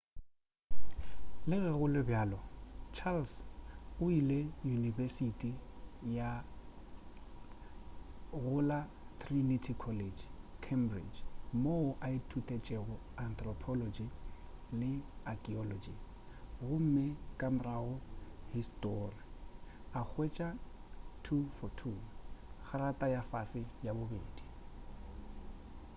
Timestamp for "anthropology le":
13.25-14.91